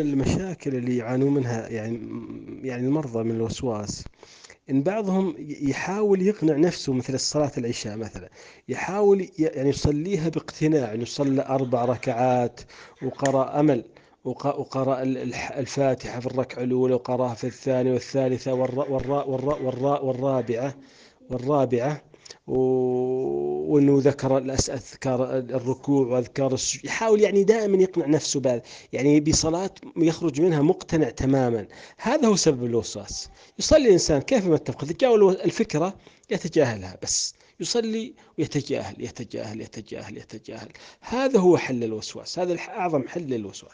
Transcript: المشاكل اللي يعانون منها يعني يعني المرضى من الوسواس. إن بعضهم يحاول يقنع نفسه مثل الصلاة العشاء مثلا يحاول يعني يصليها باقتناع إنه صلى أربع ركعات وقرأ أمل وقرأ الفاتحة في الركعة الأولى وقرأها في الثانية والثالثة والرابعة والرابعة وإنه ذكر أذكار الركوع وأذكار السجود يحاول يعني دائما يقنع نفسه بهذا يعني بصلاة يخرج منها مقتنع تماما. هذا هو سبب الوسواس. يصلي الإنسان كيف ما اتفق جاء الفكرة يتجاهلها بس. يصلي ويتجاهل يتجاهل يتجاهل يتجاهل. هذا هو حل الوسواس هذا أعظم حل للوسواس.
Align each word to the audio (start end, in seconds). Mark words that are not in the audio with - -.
المشاكل 0.00 0.74
اللي 0.74 0.96
يعانون 0.96 1.34
منها 1.34 1.68
يعني 1.68 2.00
يعني 2.62 2.86
المرضى 2.86 3.22
من 3.24 3.30
الوسواس. 3.30 4.04
إن 4.70 4.82
بعضهم 4.82 5.34
يحاول 5.38 6.22
يقنع 6.22 6.56
نفسه 6.56 6.92
مثل 6.92 7.14
الصلاة 7.14 7.52
العشاء 7.58 7.96
مثلا 7.96 8.28
يحاول 8.68 9.28
يعني 9.38 9.68
يصليها 9.68 10.28
باقتناع 10.28 10.94
إنه 10.94 11.04
صلى 11.04 11.42
أربع 11.46 11.84
ركعات 11.84 12.60
وقرأ 13.02 13.60
أمل 13.60 13.84
وقرأ 14.24 15.02
الفاتحة 15.58 16.20
في 16.20 16.26
الركعة 16.26 16.62
الأولى 16.62 16.94
وقرأها 16.94 17.34
في 17.34 17.46
الثانية 17.46 17.92
والثالثة 17.92 18.54
والرابعة 20.02 20.74
والرابعة 21.30 22.02
وإنه 23.66 23.98
ذكر 24.00 24.38
أذكار 24.38 25.38
الركوع 25.38 26.06
وأذكار 26.06 26.54
السجود 26.54 26.84
يحاول 26.84 27.20
يعني 27.20 27.44
دائما 27.44 27.82
يقنع 27.82 28.06
نفسه 28.06 28.40
بهذا 28.40 28.62
يعني 28.92 29.20
بصلاة 29.20 29.70
يخرج 29.96 30.40
منها 30.40 30.62
مقتنع 30.62 31.10
تماما. 31.10 31.66
هذا 31.96 32.28
هو 32.28 32.36
سبب 32.36 32.64
الوسواس. 32.64 33.28
يصلي 33.58 33.86
الإنسان 33.86 34.22
كيف 34.22 34.46
ما 34.46 34.54
اتفق 34.54 34.84
جاء 34.84 35.30
الفكرة 35.44 35.96
يتجاهلها 36.30 36.98
بس. 37.02 37.34
يصلي 37.60 38.14
ويتجاهل 38.38 39.04
يتجاهل 39.04 39.60
يتجاهل 39.60 40.16
يتجاهل. 40.16 40.68
هذا 41.00 41.38
هو 41.38 41.56
حل 41.56 41.84
الوسواس 41.84 42.38
هذا 42.38 42.56
أعظم 42.68 43.08
حل 43.08 43.22
للوسواس. 43.22 43.72